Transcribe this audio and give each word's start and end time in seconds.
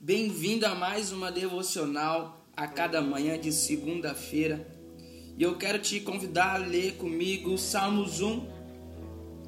Bem-vindo 0.00 0.64
a 0.64 0.76
mais 0.76 1.10
uma 1.10 1.32
devocional 1.32 2.46
a 2.56 2.68
cada 2.68 3.02
manhã 3.02 3.36
de 3.36 3.52
segunda-feira. 3.52 4.64
E 5.36 5.42
eu 5.42 5.58
quero 5.58 5.80
te 5.80 5.98
convidar 5.98 6.54
a 6.54 6.56
ler 6.56 6.92
comigo 6.94 7.58
Salmos 7.58 8.20
1, 8.20 8.46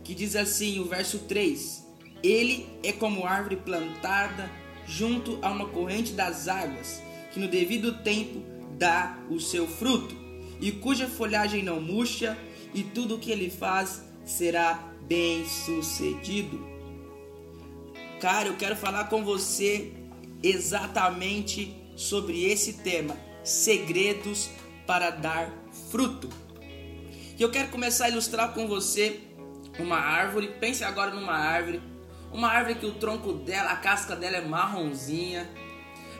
que 0.02 0.12
diz 0.12 0.34
assim, 0.34 0.80
o 0.80 0.86
verso 0.86 1.20
3: 1.20 1.86
Ele 2.20 2.66
é 2.82 2.90
como 2.90 3.24
árvore 3.24 3.58
plantada 3.58 4.50
junto 4.84 5.38
a 5.40 5.52
uma 5.52 5.68
corrente 5.68 6.14
das 6.14 6.48
águas, 6.48 7.00
que 7.32 7.38
no 7.38 7.46
devido 7.46 8.02
tempo 8.02 8.42
dá 8.76 9.22
o 9.30 9.38
seu 9.38 9.68
fruto, 9.68 10.16
e 10.60 10.72
cuja 10.72 11.06
folhagem 11.06 11.62
não 11.62 11.80
murcha, 11.80 12.36
e 12.74 12.82
tudo 12.82 13.14
o 13.14 13.18
que 13.20 13.30
ele 13.30 13.50
faz 13.50 14.02
será 14.24 14.92
bem 15.06 15.46
sucedido. 15.46 16.60
Cara, 18.20 18.48
eu 18.48 18.56
quero 18.56 18.74
falar 18.74 19.04
com 19.04 19.24
você 19.24 19.99
exatamente 20.42 21.74
sobre 21.96 22.44
esse 22.44 22.74
tema: 22.74 23.16
segredos 23.42 24.50
para 24.86 25.10
dar 25.10 25.52
fruto. 25.90 26.28
E 27.38 27.42
eu 27.42 27.50
quero 27.50 27.68
começar 27.68 28.06
a 28.06 28.08
ilustrar 28.10 28.52
com 28.52 28.66
você 28.66 29.20
uma 29.78 29.96
árvore. 29.96 30.48
Pense 30.60 30.84
agora 30.84 31.10
numa 31.12 31.34
árvore, 31.34 31.80
uma 32.32 32.48
árvore 32.48 32.76
que 32.76 32.86
o 32.86 32.94
tronco 32.94 33.32
dela, 33.32 33.70
a 33.70 33.76
casca 33.76 34.14
dela 34.14 34.36
é 34.36 34.40
marronzinha, 34.40 35.48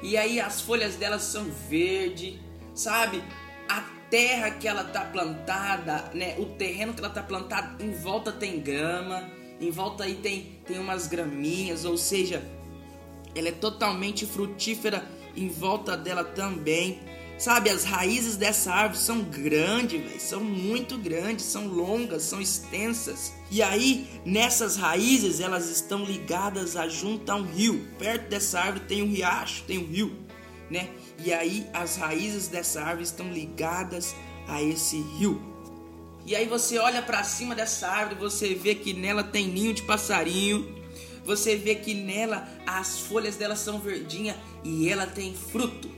e 0.02 0.16
aí 0.16 0.40
as 0.40 0.60
folhas 0.60 0.96
dela 0.96 1.18
são 1.18 1.44
verde, 1.68 2.40
sabe? 2.74 3.22
A 3.68 3.82
terra 4.08 4.50
que 4.50 4.66
ela 4.66 4.84
tá 4.84 5.04
plantada, 5.04 6.10
né? 6.14 6.36
O 6.38 6.46
terreno 6.46 6.94
que 6.94 7.00
ela 7.00 7.10
tá 7.10 7.22
plantada 7.22 7.84
em 7.84 7.92
volta 7.92 8.32
tem 8.32 8.60
grama 8.60 9.40
em 9.60 9.70
volta 9.70 10.04
aí 10.04 10.14
tem, 10.14 10.58
tem 10.64 10.78
umas 10.78 11.06
graminhas, 11.06 11.84
ou 11.84 11.96
seja, 11.98 12.42
ela 13.34 13.48
é 13.48 13.52
totalmente 13.52 14.26
frutífera 14.26 15.04
em 15.36 15.48
volta 15.48 15.96
dela 15.96 16.24
também. 16.24 17.00
Sabe, 17.38 17.70
as 17.70 17.84
raízes 17.84 18.36
dessa 18.36 18.70
árvore 18.70 19.00
são 19.00 19.22
grandes, 19.22 19.98
véio, 19.98 20.20
são 20.20 20.44
muito 20.44 20.98
grandes, 20.98 21.46
são 21.46 21.66
longas, 21.66 22.22
são 22.22 22.38
extensas. 22.38 23.32
E 23.50 23.62
aí, 23.62 24.06
nessas 24.26 24.76
raízes, 24.76 25.40
elas 25.40 25.70
estão 25.70 26.04
ligadas 26.04 26.76
a 26.76 26.86
junto 26.86 27.30
a 27.32 27.36
um 27.36 27.44
rio. 27.44 27.88
Perto 27.98 28.28
dessa 28.28 28.60
árvore 28.60 28.84
tem 28.84 29.02
um 29.02 29.10
riacho, 29.10 29.64
tem 29.66 29.78
um 29.78 29.86
rio, 29.86 30.14
né? 30.70 30.90
E 31.24 31.32
aí, 31.32 31.66
as 31.72 31.96
raízes 31.96 32.46
dessa 32.48 32.82
árvore 32.82 33.04
estão 33.04 33.32
ligadas 33.32 34.14
a 34.46 34.62
esse 34.62 35.00
rio. 35.18 35.40
E 36.26 36.36
aí 36.36 36.46
você 36.46 36.78
olha 36.78 37.00
para 37.00 37.24
cima 37.24 37.54
dessa 37.54 37.88
árvore, 37.88 38.20
você 38.20 38.54
vê 38.54 38.74
que 38.74 38.92
nela 38.92 39.24
tem 39.24 39.48
ninho 39.48 39.72
de 39.72 39.82
passarinho. 39.82 40.79
Você 41.30 41.54
vê 41.54 41.76
que 41.76 41.94
nela 41.94 42.48
as 42.66 42.98
folhas 42.98 43.36
dela 43.36 43.54
são 43.54 43.78
verdinhas 43.78 44.36
e 44.64 44.88
ela 44.88 45.06
tem 45.06 45.32
fruto. 45.32 45.88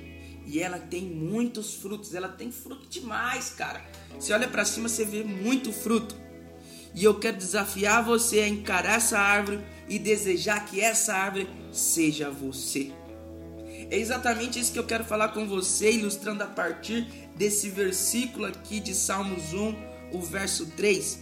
E 0.46 0.60
ela 0.60 0.78
tem 0.78 1.00
muitos 1.00 1.74
frutos, 1.76 2.14
ela 2.14 2.28
tem 2.28 2.52
fruto 2.52 2.86
demais, 2.86 3.48
cara. 3.48 3.82
Você 4.20 4.34
olha 4.34 4.46
para 4.46 4.62
cima, 4.66 4.90
você 4.90 5.06
vê 5.06 5.24
muito 5.24 5.72
fruto. 5.72 6.14
E 6.94 7.02
eu 7.02 7.18
quero 7.18 7.38
desafiar 7.38 8.04
você 8.04 8.40
a 8.40 8.48
encarar 8.48 8.96
essa 8.96 9.18
árvore 9.18 9.64
e 9.88 9.98
desejar 9.98 10.66
que 10.66 10.82
essa 10.82 11.14
árvore 11.14 11.48
seja 11.72 12.30
você. 12.30 12.92
É 13.90 13.96
exatamente 13.96 14.60
isso 14.60 14.72
que 14.72 14.78
eu 14.78 14.86
quero 14.86 15.04
falar 15.04 15.28
com 15.28 15.48
você, 15.48 15.92
ilustrando 15.92 16.42
a 16.42 16.46
partir 16.46 17.06
desse 17.36 17.70
versículo 17.70 18.44
aqui 18.44 18.80
de 18.80 18.94
Salmos 18.94 19.54
1, 19.54 19.74
o 20.12 20.20
verso 20.20 20.66
3, 20.76 21.20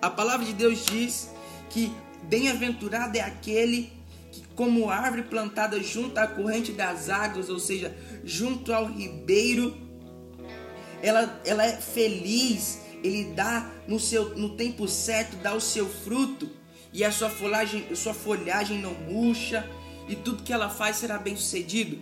a 0.00 0.08
palavra 0.08 0.46
de 0.46 0.54
Deus 0.54 0.86
diz 0.86 1.28
que 1.70 1.92
bem-aventurado 2.24 3.16
é 3.16 3.20
aquele 3.20 3.92
que, 4.30 4.42
como 4.54 4.90
árvore 4.90 5.22
plantada 5.22 5.82
junto 5.82 6.18
à 6.18 6.26
corrente 6.26 6.72
das 6.72 7.08
águas, 7.08 7.48
ou 7.48 7.58
seja, 7.58 7.96
junto 8.24 8.72
ao 8.72 8.86
ribeiro, 8.86 9.76
ela, 11.02 11.40
ela 11.46 11.64
é 11.64 11.76
feliz, 11.76 12.80
ele 13.02 13.32
dá 13.34 13.70
no, 13.88 13.98
seu, 13.98 14.36
no 14.36 14.50
tempo 14.56 14.86
certo, 14.86 15.36
dá 15.36 15.54
o 15.54 15.60
seu 15.60 15.88
fruto, 15.88 16.50
e 16.92 17.04
a 17.04 17.12
sua 17.12 17.30
folhagem, 17.30 17.94
sua 17.94 18.12
folhagem 18.12 18.78
não 18.78 18.92
murcha, 18.92 19.68
e 20.08 20.16
tudo 20.16 20.42
que 20.42 20.52
ela 20.52 20.68
faz 20.68 20.96
será 20.96 21.18
bem 21.18 21.36
sucedido. 21.36 21.98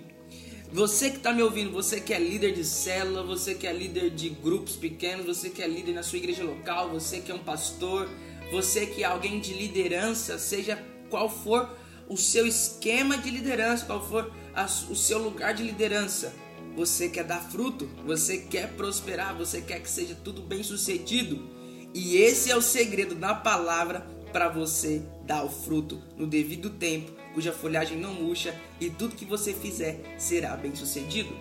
Você 0.73 1.11
que 1.11 1.17
está 1.17 1.33
me 1.33 1.43
ouvindo, 1.43 1.71
você 1.71 1.99
que 1.99 2.13
é 2.13 2.19
líder 2.19 2.53
de 2.53 2.65
célula, 2.65 3.23
você 3.23 3.55
que 3.55 3.67
é 3.67 3.73
líder 3.73 4.11
de 4.11 4.29
grupos 4.29 4.77
pequenos, 4.77 5.25
você 5.25 5.49
que 5.49 5.63
é 5.63 5.67
líder 5.67 5.95
na 5.95 6.03
sua 6.03 6.19
igreja 6.19 6.45
local, 6.45 6.91
você 6.91 7.21
que 7.21 7.31
é 7.31 7.35
um 7.35 7.39
pastor, 7.39 8.09
você 8.51 8.87
que 8.87 9.03
é 9.03 9.07
alguém 9.07 9.41
de 9.41 9.53
liderança, 9.53 10.39
seja 10.39 10.83
qual 11.11 11.29
for 11.29 11.69
o 12.09 12.17
seu 12.17 12.47
esquema 12.47 13.19
de 13.19 13.31
liderança, 13.31 13.85
qual 13.85 14.07
for 14.07 14.33
a, 14.55 14.65
o 14.65 14.97
seu 14.97 15.19
lugar 15.19 15.55
de 15.55 15.63
liderança, 15.63 16.33
você 16.75 17.09
quer 17.09 17.25
dar 17.25 17.41
fruto, 17.41 17.89
você 18.07 18.39
quer 18.39 18.73
prosperar, 18.75 19.37
você 19.37 19.61
quer 19.61 19.81
que 19.81 19.91
seja 19.91 20.15
tudo 20.15 20.43
bem 20.43 20.63
sucedido. 20.63 21.49
E 21.93 22.17
esse 22.17 22.51
é 22.51 22.57
o 22.57 22.63
segredo 22.63 23.15
da 23.15 23.35
palavra 23.35 24.07
para 24.33 24.49
você 24.49 25.03
dar 25.25 25.45
o 25.45 25.51
fruto 25.51 26.03
no 26.17 26.27
devido 26.27 26.71
tempo 26.71 27.19
cuja 27.39 27.53
folhagem 27.53 27.97
não 27.97 28.15
murcha, 28.15 28.53
e 28.81 28.91
tudo 28.91 29.15
que 29.15 29.25
você 29.25 29.55
fizer 29.55 30.17
será 30.19 30.57
bem 30.57 30.75
sucedido. 30.75 31.33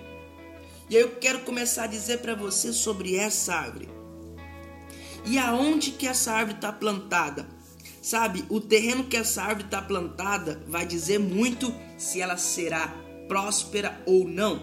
E 0.88 0.96
aí 0.96 1.02
eu 1.02 1.16
quero 1.16 1.40
começar 1.40 1.86
a 1.86 1.88
dizer 1.88 2.20
para 2.20 2.36
você 2.36 2.72
sobre 2.72 3.16
essa 3.16 3.56
árvore. 3.56 3.90
E 5.26 5.38
aonde 5.38 5.92
que 5.92 6.08
essa 6.08 6.32
árvore 6.32 6.56
está 6.56 6.72
plantada? 6.72 7.46
Sabe, 8.02 8.46
o 8.50 8.62
terreno 8.62 9.04
que 9.04 9.18
essa 9.18 9.42
árvore 9.42 9.66
está 9.66 9.82
plantada 9.82 10.64
vai 10.68 10.86
dizer 10.86 11.20
muito 11.20 11.74
se 11.98 12.22
ela 12.22 12.38
será 12.38 12.94
próspera 13.28 14.02
ou 14.06 14.28
não. 14.28 14.62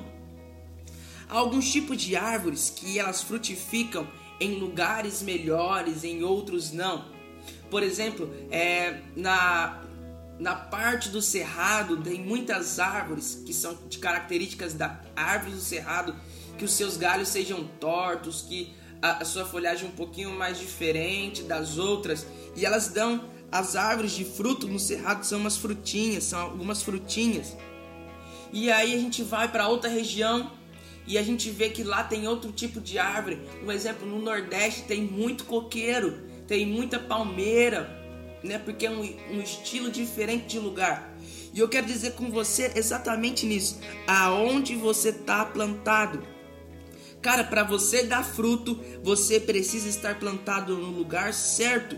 Há 1.29 1.39
alguns 1.39 1.71
tipos 1.71 2.01
de 2.01 2.17
árvores 2.17 2.73
que 2.75 2.99
elas 2.99 3.23
frutificam 3.23 4.09
em 4.41 4.59
lugares 4.59 5.23
melhores, 5.23 6.05
em 6.05 6.23
outros 6.23 6.73
não. 6.73 7.07
Por 7.71 7.83
exemplo, 7.83 8.33
é, 8.51 9.01
na 9.17 9.83
na 10.39 10.55
parte 10.55 11.11
do 11.11 11.23
cerrado 11.23 11.97
tem 11.99 12.21
muitas 12.21 12.79
árvores 12.79 13.43
que 13.47 13.53
são 13.53 13.79
de 13.89 13.99
características 13.99 14.75
da 14.75 15.01
árvore 15.15 15.53
do 15.53 15.61
cerrado, 15.61 16.15
que 16.59 16.65
os 16.65 16.73
seus 16.73 16.97
galhos 16.97 17.29
sejam 17.29 17.65
tortos, 17.79 18.43
que 18.43 18.75
a, 19.05 19.19
a 19.19 19.25
sua 19.27 19.45
folhagem 19.45 19.87
um 19.87 19.93
pouquinho 19.93 20.31
mais 20.31 20.59
diferente 20.59 21.43
das 21.43 21.77
outras, 21.77 22.27
e 22.57 22.65
elas 22.65 22.89
dão 22.89 23.29
as 23.53 23.77
árvores 23.77 24.13
de 24.13 24.25
fruto 24.25 24.67
no 24.67 24.79
cerrado 24.79 25.25
são 25.25 25.39
umas 25.39 25.59
frutinhas, 25.59 26.25
são 26.25 26.41
algumas 26.41 26.83
frutinhas. 26.83 27.55
E 28.51 28.73
aí 28.73 28.95
a 28.95 28.99
gente 28.99 29.23
vai 29.23 29.47
para 29.47 29.69
outra 29.69 29.91
região 29.91 30.51
e 31.07 31.19
a 31.19 31.23
gente 31.23 31.51
vê 31.51 31.69
que 31.69 31.85
lá 31.85 32.03
tem 32.03 32.27
outro 32.27 32.51
tipo 32.51 32.81
de 32.81 32.99
árvore. 32.99 33.43
Por 33.63 33.75
exemplo, 33.75 34.09
no 34.09 34.21
Nordeste 34.21 34.85
tem 34.85 35.03
muito 35.03 35.45
coqueiro, 35.45 36.19
tem 36.49 36.67
muita 36.67 36.99
palmeira, 36.99 37.89
né? 38.43 38.59
Porque 38.59 38.87
é 38.87 38.91
um, 38.91 39.03
um 39.03 39.41
estilo 39.41 39.91
diferente 39.91 40.47
de 40.47 40.59
lugar. 40.59 41.15
E 41.53 41.61
eu 41.61 41.69
quero 41.69 41.87
dizer 41.87 42.15
com 42.15 42.31
você 42.31 42.73
exatamente 42.75 43.45
nisso. 43.45 43.79
Aonde 44.07 44.75
você 44.75 45.11
está 45.11 45.45
plantado. 45.45 46.34
Cara, 47.25 47.43
para 47.43 47.65
você 47.65 48.03
dar 48.03 48.23
fruto, 48.23 48.79
você 49.03 49.41
precisa 49.41 49.89
estar 49.89 50.19
plantado 50.19 50.77
no 50.77 50.91
lugar 50.91 51.33
certo. 51.33 51.97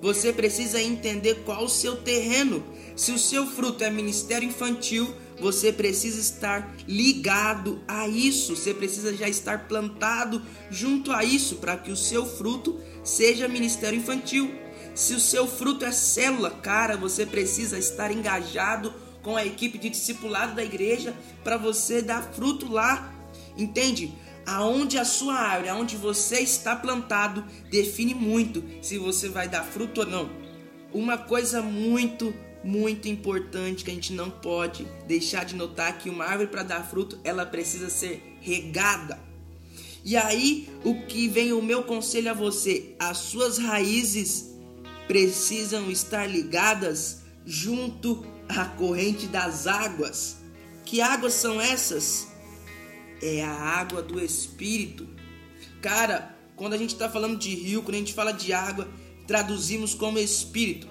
Você 0.00 0.32
precisa 0.32 0.80
entender 0.80 1.42
qual 1.44 1.64
o 1.64 1.68
seu 1.68 1.96
terreno. 1.96 2.62
Se 2.94 3.10
o 3.10 3.18
seu 3.18 3.48
fruto 3.48 3.82
é 3.82 3.90
ministério 3.90 4.48
infantil, 4.48 5.12
você 5.40 5.72
precisa 5.72 6.20
estar 6.20 6.72
ligado 6.86 7.82
a 7.88 8.06
isso. 8.06 8.54
Você 8.54 8.72
precisa 8.72 9.12
já 9.12 9.28
estar 9.28 9.66
plantado 9.66 10.40
junto 10.70 11.10
a 11.10 11.24
isso 11.24 11.56
para 11.56 11.76
que 11.76 11.90
o 11.90 11.96
seu 11.96 12.24
fruto 12.24 12.78
seja 13.02 13.48
ministério 13.48 13.98
infantil. 13.98 14.54
Se 14.94 15.14
o 15.14 15.20
seu 15.20 15.48
fruto 15.48 15.84
é 15.84 15.90
célula, 15.90 16.48
cara, 16.48 16.96
você 16.96 17.26
precisa 17.26 17.76
estar 17.76 18.12
engajado 18.12 18.94
com 19.20 19.36
a 19.36 19.44
equipe 19.44 19.78
de 19.78 19.90
discipulado 19.90 20.54
da 20.54 20.62
igreja 20.62 21.12
para 21.42 21.56
você 21.56 22.00
dar 22.00 22.22
fruto 22.22 22.70
lá. 22.70 23.12
Entende? 23.56 24.12
Aonde 24.46 24.98
a 24.98 25.04
sua 25.04 25.34
árvore, 25.34 25.68
aonde 25.68 25.96
você 25.96 26.40
está 26.40 26.74
plantado, 26.74 27.44
define 27.70 28.14
muito 28.14 28.64
se 28.82 28.98
você 28.98 29.28
vai 29.28 29.48
dar 29.48 29.64
fruto 29.64 30.00
ou 30.00 30.06
não. 30.06 30.30
Uma 30.92 31.16
coisa 31.16 31.62
muito, 31.62 32.34
muito 32.64 33.08
importante 33.08 33.84
que 33.84 33.90
a 33.90 33.94
gente 33.94 34.12
não 34.12 34.30
pode 34.30 34.84
deixar 35.06 35.44
de 35.44 35.54
notar 35.54 35.98
que 35.98 36.10
uma 36.10 36.24
árvore 36.24 36.48
para 36.48 36.62
dar 36.62 36.82
fruto, 36.82 37.18
ela 37.22 37.46
precisa 37.46 37.88
ser 37.88 38.36
regada. 38.40 39.18
E 40.04 40.16
aí, 40.16 40.68
o 40.82 41.06
que 41.06 41.28
vem 41.28 41.52
o 41.52 41.62
meu 41.62 41.82
conselho 41.82 42.30
a 42.30 42.34
você, 42.34 42.94
as 42.98 43.18
suas 43.18 43.58
raízes 43.58 44.50
precisam 45.06 45.90
estar 45.90 46.26
ligadas 46.26 47.20
junto 47.44 48.24
à 48.48 48.64
corrente 48.64 49.26
das 49.26 49.66
águas. 49.66 50.36
Que 50.84 51.00
águas 51.00 51.34
são 51.34 51.60
essas? 51.60 52.28
É 53.22 53.44
a 53.44 53.52
água 53.52 54.02
do 54.02 54.22
Espírito. 54.22 55.06
Cara, 55.80 56.34
quando 56.56 56.74
a 56.74 56.78
gente 56.78 56.94
está 56.94 57.08
falando 57.08 57.38
de 57.38 57.54
rio, 57.54 57.82
quando 57.82 57.94
a 57.94 57.98
gente 57.98 58.14
fala 58.14 58.32
de 58.32 58.52
água, 58.52 58.88
traduzimos 59.26 59.94
como 59.94 60.18
Espírito. 60.18 60.88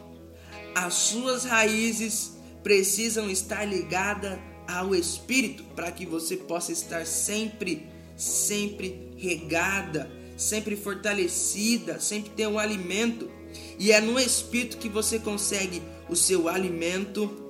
As 0.76 0.94
suas 0.94 1.44
raízes 1.44 2.38
precisam 2.64 3.30
estar 3.30 3.66
ligadas 3.66 4.40
ao 4.68 4.94
Espírito, 4.94 5.64
para 5.76 5.92
que 5.92 6.06
você 6.06 6.38
possa 6.38 6.72
estar 6.72 7.06
sempre, 7.06 7.88
sempre 8.16 9.12
regada, 9.18 10.10
sempre 10.38 10.76
fortalecida, 10.76 12.00
sempre 12.00 12.32
ter 12.32 12.48
um 12.48 12.60
alimento. 12.60 13.30
E 13.78 13.92
é 13.92 14.00
no 14.00 14.20
Espírito 14.20 14.78
que 14.78 14.90
você 14.90 15.20
consegue 15.20 15.82
o 16.08 16.16
seu 16.16 16.48
alimento. 16.48 17.49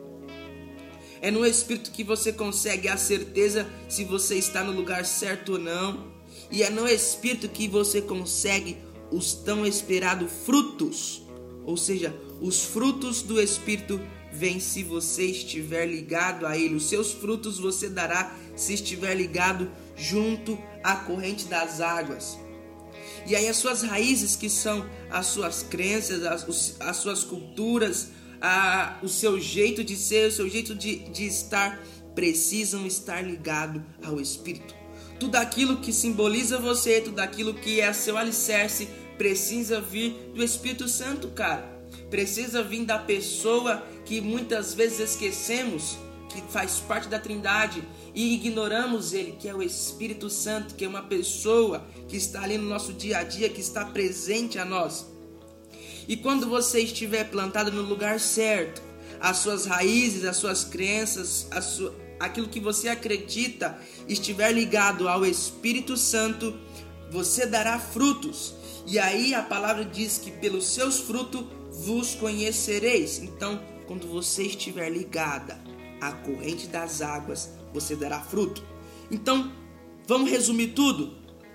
É 1.21 1.29
no 1.29 1.45
Espírito 1.45 1.91
que 1.91 2.03
você 2.03 2.31
consegue 2.31 2.87
a 2.87 2.97
certeza 2.97 3.67
se 3.87 4.05
você 4.05 4.35
está 4.35 4.63
no 4.63 4.71
lugar 4.71 5.05
certo 5.05 5.53
ou 5.53 5.59
não. 5.59 6.07
E 6.51 6.63
é 6.63 6.69
no 6.69 6.87
Espírito 6.87 7.49
que 7.49 7.67
você 7.67 8.01
consegue 8.01 8.77
os 9.11 9.33
tão 9.33 9.65
esperados 9.65 10.31
frutos. 10.45 11.21
Ou 11.65 11.75
seja, 11.75 12.15
os 12.41 12.63
frutos 12.63 13.21
do 13.21 13.39
Espírito 13.41 13.99
vêm 14.31 14.59
se 14.59 14.83
você 14.83 15.25
estiver 15.25 15.85
ligado 15.85 16.45
a 16.45 16.57
Ele. 16.57 16.75
Os 16.75 16.87
seus 16.87 17.11
frutos 17.11 17.59
você 17.59 17.89
dará 17.89 18.35
se 18.55 18.73
estiver 18.73 19.13
ligado 19.15 19.69
junto 19.95 20.57
à 20.83 20.95
corrente 20.95 21.45
das 21.45 21.81
águas. 21.81 22.37
E 23.25 23.35
aí 23.35 23.47
as 23.47 23.57
suas 23.57 23.81
raízes, 23.81 24.35
que 24.35 24.49
são 24.49 24.89
as 25.09 25.27
suas 25.27 25.63
crenças, 25.63 26.23
as, 26.23 26.75
as 26.79 26.97
suas 26.97 27.23
culturas, 27.23 28.09
a, 28.41 28.97
o 29.01 29.07
seu 29.07 29.39
jeito 29.39 29.83
de 29.83 29.95
ser, 29.95 30.27
o 30.27 30.31
seu 30.31 30.49
jeito 30.49 30.75
de, 30.75 30.97
de 31.09 31.25
estar, 31.25 31.81
precisam 32.15 32.85
estar 32.85 33.21
ligado 33.21 33.83
ao 34.03 34.19
Espírito. 34.19 34.73
Tudo 35.19 35.35
aquilo 35.35 35.77
que 35.77 35.91
simboliza 35.91 36.57
você, 36.57 37.01
tudo 37.01 37.19
aquilo 37.19 37.53
que 37.53 37.81
é 37.81 37.91
seu 37.91 38.17
alicerce, 38.17 38.87
precisa 39.17 39.81
vir 39.81 40.31
do 40.33 40.43
Espírito 40.43 40.87
Santo, 40.87 41.27
cara. 41.29 41.77
Precisa 42.09 42.63
vir 42.63 42.85
da 42.85 42.97
pessoa 42.97 43.85
que 44.05 44.21
muitas 44.21 44.73
vezes 44.73 45.11
esquecemos, 45.11 45.97
que 46.29 46.41
faz 46.51 46.79
parte 46.79 47.09
da 47.09 47.19
Trindade 47.19 47.83
e 48.15 48.33
ignoramos 48.33 49.13
ele, 49.13 49.33
que 49.33 49.47
é 49.49 49.53
o 49.53 49.61
Espírito 49.61 50.29
Santo, 50.29 50.75
que 50.75 50.85
é 50.85 50.87
uma 50.87 51.03
pessoa 51.03 51.85
que 52.07 52.15
está 52.15 52.43
ali 52.43 52.57
no 52.57 52.69
nosso 52.69 52.93
dia 52.93 53.19
a 53.19 53.23
dia, 53.23 53.49
que 53.49 53.59
está 53.61 53.85
presente 53.85 54.57
a 54.57 54.63
nós. 54.63 55.05
E 56.09 56.17
quando 56.17 56.49
você 56.49 56.81
estiver 56.81 57.29
plantado 57.29 57.71
no 57.71 57.83
lugar 57.83 58.19
certo, 58.19 58.81
as 59.21 59.37
suas 59.37 59.67
raízes, 59.67 60.25
as 60.25 60.37
suas 60.37 60.63
crenças, 60.63 61.47
sua, 61.61 61.95
aquilo 62.19 62.47
que 62.47 62.59
você 62.59 62.89
acredita 62.89 63.79
estiver 64.07 64.51
ligado 64.51 65.07
ao 65.07 65.23
Espírito 65.23 65.95
Santo, 65.95 66.57
você 67.11 67.45
dará 67.45 67.77
frutos. 67.77 68.55
E 68.87 68.97
aí 68.97 69.35
a 69.35 69.43
palavra 69.43 69.85
diz 69.85 70.17
que 70.17 70.31
pelos 70.31 70.65
seus 70.65 70.99
frutos 70.99 71.45
vos 71.85 72.15
conhecereis. 72.15 73.19
Então, 73.19 73.61
quando 73.85 74.07
você 74.07 74.43
estiver 74.43 74.89
ligada 74.89 75.61
à 76.01 76.11
corrente 76.11 76.65
das 76.65 77.03
águas, 77.03 77.51
você 77.71 77.95
dará 77.95 78.19
fruto. 78.19 78.63
Então, 79.11 79.53
vamos 80.07 80.31
resumir 80.31 80.69
tudo. 80.69 81.13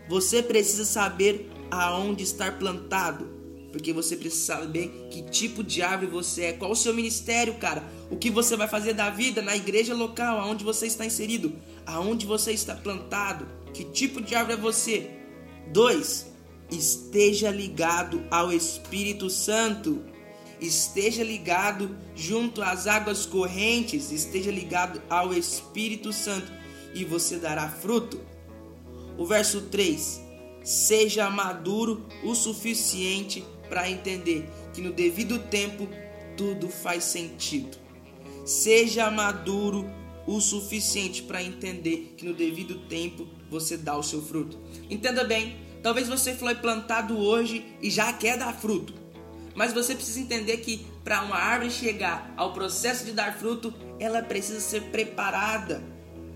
Você 0.09 0.45
precisa 0.45 0.85
saber 0.85 1.51
aonde 1.73 2.23
estar 2.23 2.57
plantado, 2.57 3.34
porque 3.75 3.93
você 3.93 4.17
precisa 4.17 4.55
saber 4.55 5.09
que 5.11 5.21
tipo 5.21 5.65
de 5.65 5.83
árvore 5.83 6.09
você 6.09 6.45
é, 6.45 6.53
qual 6.53 6.71
o 6.71 6.77
seu 6.77 6.95
ministério, 6.95 7.55
cara, 7.55 7.83
o 8.09 8.17
que 8.17 8.31
você 8.31 8.57
vai 8.57 8.69
fazer 8.69 8.93
da 8.93 9.11
vida 9.11 9.43
na 9.43 9.57
igreja 9.57 9.93
local, 9.93 10.39
aonde 10.39 10.63
você 10.63 10.87
está 10.87 11.05
inserido, 11.05 11.53
aonde 11.85 12.25
você 12.25 12.53
está 12.53 12.77
plantado, 12.77 13.49
que 13.73 13.83
tipo 13.83 14.21
de 14.21 14.37
árvore 14.37 14.59
é 14.59 14.61
você. 14.63 15.11
Dois, 15.73 16.33
esteja 16.71 17.51
ligado 17.51 18.25
ao 18.31 18.53
Espírito 18.53 19.29
Santo. 19.29 20.05
Esteja 20.61 21.25
ligado 21.25 21.97
junto 22.15 22.63
às 22.63 22.87
águas 22.87 23.27
correntes, 23.27 24.13
esteja 24.13 24.53
ligado 24.53 25.03
ao 25.11 25.35
Espírito 25.35 26.13
Santo 26.13 26.53
e 26.95 27.05
você 27.05 27.39
dará 27.39 27.69
fruto. 27.69 28.21
O 29.19 29.27
verso 29.27 29.63
3: 29.63 30.23
Seja 30.63 31.29
maduro 31.29 32.07
o 32.23 32.37
suficiente 32.37 33.45
para 33.75 33.91
entender 33.91 34.49
que 34.73 34.81
no 34.81 34.93
devido 34.93 35.37
tempo 35.37 35.89
tudo 36.37 36.69
faz 36.69 37.03
sentido. 37.03 37.77
Seja 38.47 39.11
maduro 39.11 39.85
o 40.29 40.41
suficiente 40.41 41.25
para 41.25 41.43
entender 41.43 42.15
que 42.17 42.25
no 42.25 42.33
devido 42.33 42.87
tempo 42.87 43.27
você 43.51 43.77
dá 43.77 43.97
o 43.97 44.03
seu 44.03 44.23
fruto. 44.23 44.61
Entenda 44.89 45.25
bem, 45.25 45.57
Talvez 45.85 46.09
você 46.09 46.35
foi 46.35 46.55
plantado 46.55 47.19
hoje 47.19 47.63
e 47.83 47.91
já 47.91 48.11
quer 48.11 48.39
dar 48.39 48.55
fruto. 48.55 48.95
Mas 49.55 49.75
você 49.75 49.95
precisa 49.95 50.19
entender 50.19 50.57
que 50.57 50.87
para 51.05 51.21
uma 51.21 51.37
árvore 51.37 51.71
chegar 51.71 52.33
ao 52.39 52.55
processo 52.55 53.05
de 53.05 53.13
dar 53.13 53.39
fruto, 53.39 53.75
ela 54.01 54.23
precisa 54.23 54.61
ser 54.61 54.85
preparada. 54.85 55.83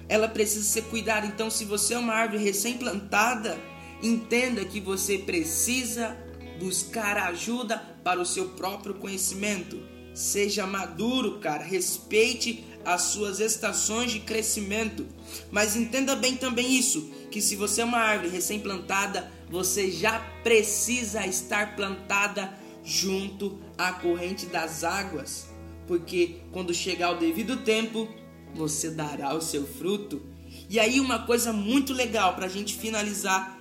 Ela 0.07 0.29
precisa 0.29 0.65
ser 0.65 0.83
cuidada. 0.83 1.27
Então, 1.27 1.49
se 1.49 1.65
você 1.65 1.95
é 1.95 1.99
uma 1.99 2.13
árvore 2.13 2.45
recém-plantada, 2.45 3.59
entenda 4.03 4.63
que 4.67 4.81
você 4.81 5.17
precisa 5.17 6.15
buscar 6.59 7.17
ajuda 7.17 7.79
para 8.03 8.21
o 8.21 8.27
seu 8.27 8.51
próprio 8.51 8.95
conhecimento. 8.95 9.81
Seja 10.15 10.67
maduro, 10.67 11.39
cara. 11.39 11.63
Respeite 11.63 12.65
as 12.85 13.03
suas 13.03 13.39
estações 13.39 14.11
de 14.11 14.21
crescimento. 14.21 15.07
Mas 15.51 15.77
entenda 15.77 16.17
bem 16.17 16.37
também 16.37 16.77
isso, 16.77 17.11
que 17.31 17.41
se 17.41 17.55
você 17.55 17.83
é 17.83 17.85
uma 17.85 17.99
árvore 17.99 18.31
recém-plantada, 18.31 19.31
você 19.51 19.91
já 19.91 20.21
precisa 20.43 21.27
estar 21.27 21.77
plantada 21.77 22.53
junto 22.85 23.59
à 23.77 23.93
corrente 23.93 24.47
das 24.47 24.83
águas, 24.83 25.49
porque 25.87 26.37
quando 26.51 26.73
chegar 26.73 27.13
o 27.13 27.19
devido 27.19 27.59
tempo, 27.59 28.09
você 28.55 28.91
dará 28.91 29.35
o 29.35 29.43
seu 29.43 29.67
fruto. 29.67 30.23
E 30.71 30.81
aí 30.81 30.99
uma 30.99 31.21
coisa 31.27 31.53
muito 31.53 31.93
legal 31.93 32.35
para 32.35 32.47
a 32.47 32.49
gente 32.49 32.75
finalizar 32.75 33.58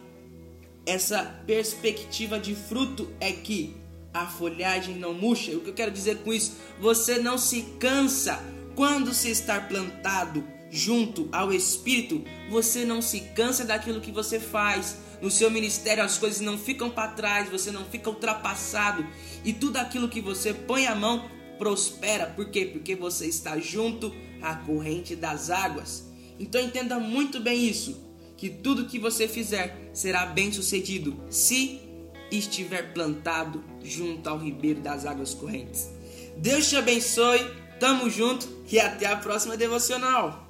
essa 0.87 1.21
perspectiva 1.45 2.39
de 2.39 2.55
fruto 2.55 3.11
é 3.19 3.33
que 3.33 3.75
a 4.13 4.25
folhagem 4.25 4.95
não 4.95 5.13
murcha. 5.13 5.51
O 5.51 5.59
que 5.59 5.69
eu 5.69 5.73
quero 5.73 5.91
dizer 5.91 6.19
com 6.19 6.33
isso? 6.33 6.55
Você 6.79 7.19
não 7.19 7.37
se 7.37 7.63
cansa 7.77 8.41
quando 8.73 9.13
se 9.13 9.29
estar 9.29 9.67
plantado 9.67 10.47
junto 10.71 11.27
ao 11.31 11.53
Espírito, 11.53 12.23
você 12.49 12.85
não 12.85 13.01
se 13.01 13.19
cansa 13.35 13.65
daquilo 13.65 14.01
que 14.01 14.11
você 14.11 14.39
faz. 14.39 14.97
No 15.21 15.29
seu 15.29 15.51
ministério 15.51 16.03
as 16.03 16.17
coisas 16.17 16.39
não 16.39 16.57
ficam 16.57 16.89
para 16.89 17.11
trás, 17.11 17.49
você 17.49 17.69
não 17.69 17.83
fica 17.85 18.09
ultrapassado 18.09 19.05
e 19.43 19.51
tudo 19.51 19.77
aquilo 19.77 20.07
que 20.07 20.21
você 20.21 20.53
põe 20.53 20.87
a 20.87 20.95
mão 20.95 21.29
prospera. 21.57 22.27
Por 22.27 22.49
quê? 22.49 22.65
Porque 22.65 22.95
você 22.95 23.25
está 23.25 23.57
junto 23.59 24.13
à 24.41 24.55
corrente 24.55 25.15
das 25.15 25.49
águas. 25.49 26.07
Então 26.39 26.61
entenda 26.61 26.99
muito 26.99 27.39
bem 27.39 27.67
isso, 27.67 28.06
que 28.37 28.49
tudo 28.49 28.85
que 28.85 28.99
você 28.99 29.27
fizer 29.27 29.89
será 29.93 30.27
bem 30.27 30.51
sucedido 30.51 31.19
se 31.29 31.81
estiver 32.31 32.93
plantado 32.93 33.63
junto 33.83 34.29
ao 34.29 34.37
ribeiro 34.37 34.79
das 34.79 35.05
águas 35.05 35.33
correntes. 35.33 35.89
Deus 36.37 36.69
te 36.69 36.75
abençoe. 36.75 37.39
Tamo 37.79 38.09
junto 38.09 38.47
e 38.71 38.79
até 38.79 39.05
a 39.05 39.15
próxima 39.15 39.55
devocional. 39.55 40.46